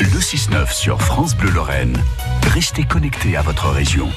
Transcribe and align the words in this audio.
Le 0.00 0.18
6-9 0.18 0.72
sur 0.74 1.00
France 1.00 1.36
Bleu 1.36 1.50
Lorraine. 1.50 2.02
Restez 2.52 2.84
connectés 2.84 3.36
à 3.36 3.42
votre 3.42 3.68
région. 3.68 4.10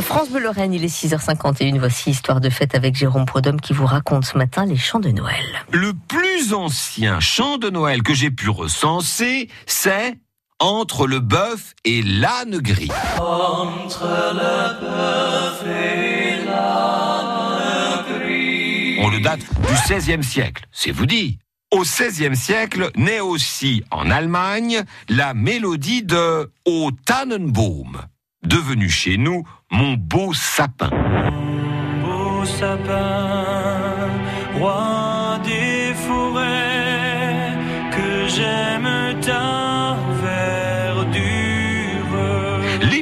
France 0.00 0.30
Bleu 0.30 0.40
Lorraine, 0.40 0.72
il 0.72 0.84
est 0.84 0.94
6h51. 0.94 1.78
Voici 1.78 2.10
Histoire 2.10 2.40
de 2.40 2.48
fête 2.48 2.76
avec 2.76 2.94
Jérôme 2.94 3.26
Prodhomme 3.26 3.60
qui 3.60 3.72
vous 3.72 3.86
raconte 3.86 4.24
ce 4.24 4.38
matin 4.38 4.66
les 4.66 4.76
chants 4.76 5.00
de 5.00 5.10
Noël. 5.10 5.44
Le 5.72 5.92
plus 5.94 6.54
ancien 6.54 7.18
chant 7.18 7.58
de 7.58 7.70
Noël 7.70 8.02
que 8.02 8.14
j'ai 8.14 8.30
pu 8.30 8.48
recenser, 8.50 9.48
c'est 9.66 10.16
Entre 10.60 11.06
le 11.08 11.18
bœuf 11.18 11.74
et 11.84 12.02
l'âne 12.02 12.58
gris. 12.58 12.92
Entre 13.18 14.04
le 14.04 14.80
bœuf 14.80 15.64
et 15.66 16.44
l'âne 16.46 18.04
gris. 18.20 18.98
On 19.00 19.08
le 19.08 19.20
date 19.20 19.40
du 19.40 19.74
XVIe 19.94 20.22
siècle, 20.22 20.64
c'est 20.70 20.92
vous 20.92 21.06
dit. 21.06 21.38
Au 21.76 21.82
XVIe 21.82 22.34
siècle 22.34 22.90
naît 22.96 23.20
aussi 23.20 23.82
en 23.90 24.10
Allemagne 24.10 24.82
la 25.10 25.34
mélodie 25.34 26.02
de 26.02 26.50
O 26.64 26.90
Tannenbaum, 27.04 28.00
devenue 28.42 28.88
chez 28.88 29.18
nous 29.18 29.46
Mon 29.70 29.92
beau 29.92 30.32
sapin. 30.32 30.88
Beau 32.02 32.46
sapin, 32.46 34.08
roi 34.58 35.38
des 35.44 35.92
forêts, 36.06 37.58
que 37.90 38.26
j'aime 38.26 39.20
ta 39.20 39.65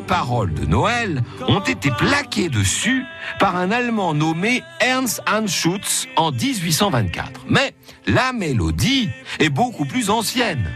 paroles 0.07 0.55
de 0.55 0.65
Noël 0.67 1.23
ont 1.49 1.61
été 1.61 1.91
plaquées 1.91 2.49
dessus 2.49 3.05
par 3.39 3.57
un 3.57 3.71
Allemand 3.71 4.15
nommé 4.15 4.63
Ernst 4.81 5.23
Anschutz 5.31 6.07
en 6.17 6.31
1824. 6.31 7.47
Mais 7.49 7.75
la 8.07 8.33
mélodie 8.33 9.09
est 9.41 9.51
beaucoup 9.51 9.85
plus 9.85 10.11
ancienne. 10.11 10.71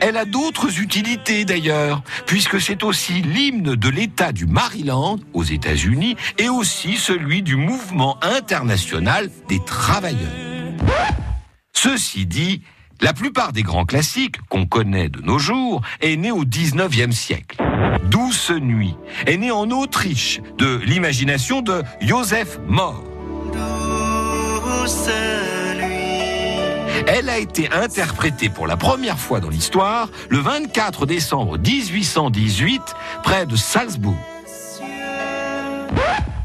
Elle 0.00 0.16
a 0.16 0.24
d'autres 0.24 0.80
utilités 0.80 1.44
d'ailleurs, 1.44 2.02
puisque 2.26 2.60
c'est 2.60 2.82
aussi 2.82 3.22
l'hymne 3.22 3.74
de 3.74 3.88
l'État 3.88 4.32
du 4.32 4.46
Maryland 4.46 5.18
aux 5.32 5.44
États-Unis 5.44 6.16
et 6.38 6.48
aussi 6.48 6.96
celui 6.96 7.42
du 7.42 7.56
mouvement 7.56 8.18
international 8.22 9.30
des 9.48 9.62
travailleurs. 9.64 10.18
Ceci 11.72 12.26
dit, 12.26 12.62
la 13.00 13.12
plupart 13.12 13.52
des 13.52 13.62
grands 13.62 13.84
classiques 13.84 14.40
qu'on 14.48 14.66
connaît 14.66 15.08
de 15.08 15.20
nos 15.20 15.38
jours 15.38 15.82
est 16.00 16.16
né 16.16 16.30
au 16.30 16.44
19e 16.44 17.12
siècle. 17.12 17.63
Douce 18.10 18.50
nuit 18.50 18.96
est 19.26 19.36
né 19.36 19.50
en 19.50 19.70
Autriche 19.70 20.40
de 20.58 20.80
l'imagination 20.84 21.62
de 21.62 21.82
Joseph 22.00 22.58
nuit. 22.68 23.04
Elle 27.06 27.28
a 27.28 27.38
été 27.38 27.70
interprétée 27.70 28.48
pour 28.48 28.66
la 28.66 28.76
première 28.76 29.18
fois 29.18 29.40
dans 29.40 29.50
l'histoire 29.50 30.08
le 30.30 30.38
24 30.38 31.06
décembre 31.06 31.58
1818 31.58 32.82
près 33.22 33.46
de 33.46 33.56
Salzbourg. 33.56 34.16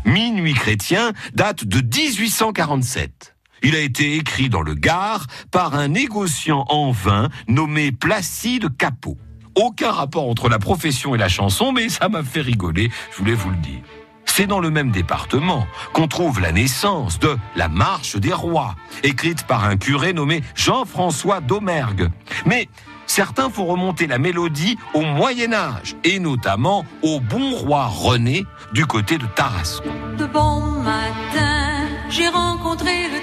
Minuit 0.05 0.53
chrétien 0.53 1.13
date 1.33 1.65
de 1.65 1.81
1847. 1.81 3.35
Il 3.61 3.75
a 3.75 3.79
été 3.79 4.15
écrit 4.15 4.49
dans 4.49 4.61
le 4.61 4.73
Gard 4.73 5.27
par 5.51 5.75
un 5.75 5.89
négociant 5.89 6.65
en 6.69 6.91
vin 6.91 7.29
nommé 7.47 7.91
Placide 7.91 8.75
Capot. 8.77 9.17
Aucun 9.55 9.92
rapport 9.92 10.30
entre 10.30 10.50
la 10.50 10.59
profession 10.59 11.16
et 11.16 11.17
la 11.17 11.30
chanson, 11.30 11.72
mais 11.72 11.89
ça 11.89 12.09
m'a 12.09 12.23
fait 12.23 12.42
rigoler, 12.42 12.89
je 13.11 13.17
voulais 13.17 13.33
vous 13.33 13.50
le 13.50 13.58
dire. 13.58 13.81
C'est 14.25 14.47
dans 14.47 14.59
le 14.59 14.69
même 14.69 14.91
département 14.91 15.67
qu'on 15.91 16.08
trouve 16.08 16.39
la 16.39 16.52
naissance 16.52 17.19
de 17.19 17.36
La 17.56 17.67
Marche 17.67 18.16
des 18.16 18.31
Rois, 18.31 18.75
écrite 19.03 19.45
par 19.45 19.66
un 19.66 19.75
curé 19.75 20.14
nommé 20.14 20.44
Jean-François 20.56 21.41
Domergue. 21.41 22.09
Mais 22.45 22.69
certains 23.06 23.50
font 23.50 23.66
remonter 23.66 24.08
la 24.08 24.17
mélodie 24.17 24.78
au 24.94 25.02
Moyen 25.02 25.52
Âge, 25.52 25.95
et 26.03 26.19
notamment 26.19 26.86
au 27.02 27.19
bon 27.19 27.53
roi 27.53 27.88
René 27.88 28.45
du 28.72 28.86
côté 28.86 29.17
de 29.17 29.25
Tarascon. 29.25 29.89
De 30.17 30.25
bon 30.25 30.61
matin, 30.84 31.88
j'ai 32.09 32.29
rencontré 32.29 33.09
le 33.09 33.22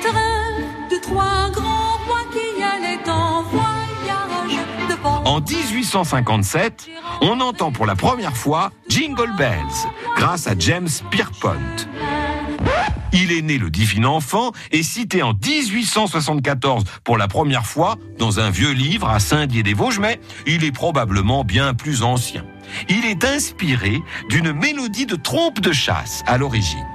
En 5.36 5.42
1857, 5.42 6.88
on 7.20 7.40
entend 7.40 7.70
pour 7.70 7.84
la 7.84 7.94
première 7.94 8.34
fois 8.34 8.72
Jingle 8.88 9.36
Bells 9.36 9.60
grâce 10.16 10.46
à 10.46 10.54
James 10.58 10.88
Pierpont. 11.10 11.60
Il 13.12 13.30
est 13.32 13.42
né 13.42 13.58
le 13.58 13.68
divin 13.68 14.04
enfant 14.04 14.52
et 14.72 14.82
cité 14.82 15.22
en 15.22 15.34
1874 15.34 16.84
pour 17.04 17.18
la 17.18 17.28
première 17.28 17.66
fois 17.66 17.96
dans 18.18 18.40
un 18.40 18.48
vieux 18.48 18.72
livre 18.72 19.10
à 19.10 19.20
Saint-Dié-des-Vosges, 19.20 19.98
mais 19.98 20.20
il 20.46 20.64
est 20.64 20.72
probablement 20.72 21.44
bien 21.44 21.74
plus 21.74 22.02
ancien. 22.02 22.46
Il 22.88 23.04
est 23.04 23.22
inspiré 23.22 24.00
d'une 24.30 24.54
mélodie 24.54 25.04
de 25.04 25.16
trompe 25.16 25.60
de 25.60 25.72
chasse 25.72 26.22
à 26.26 26.38
l'origine. 26.38 26.86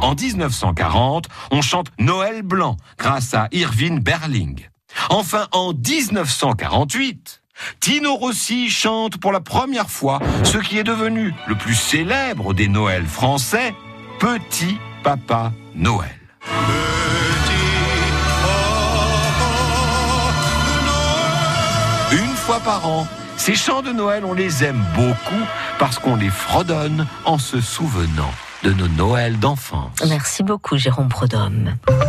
En 0.00 0.14
1940, 0.14 1.26
on 1.50 1.62
chante 1.62 1.88
Noël 1.98 2.42
blanc 2.42 2.76
grâce 2.98 3.34
à 3.34 3.48
Irving 3.52 4.00
Berling. 4.00 4.68
Enfin, 5.10 5.46
en 5.52 5.72
1948, 5.72 7.42
Tino 7.80 8.14
Rossi 8.14 8.70
chante 8.70 9.18
pour 9.18 9.32
la 9.32 9.40
première 9.40 9.90
fois 9.90 10.20
ce 10.44 10.58
qui 10.58 10.78
est 10.78 10.84
devenu 10.84 11.34
le 11.46 11.54
plus 11.54 11.74
célèbre 11.74 12.54
des 12.54 12.68
Noëls 12.68 13.06
français, 13.06 13.74
Petit 14.18 14.78
Papa 15.02 15.52
Noël. 15.74 16.08
Une 22.12 22.36
fois 22.36 22.60
par 22.60 22.86
an, 22.86 23.06
ces 23.36 23.54
chants 23.54 23.82
de 23.82 23.92
Noël, 23.92 24.24
on 24.24 24.32
les 24.32 24.64
aime 24.64 24.84
beaucoup 24.94 25.44
parce 25.78 25.98
qu'on 25.98 26.16
les 26.16 26.30
fredonne 26.30 27.06
en 27.24 27.38
se 27.38 27.60
souvenant 27.60 28.30
de 28.66 28.72
nos 28.72 28.88
Noëls 28.88 29.38
d'enfance. 29.38 30.02
Merci 30.08 30.42
beaucoup 30.42 30.76
Jérôme 30.76 31.08
Prodhomme. 31.08 31.76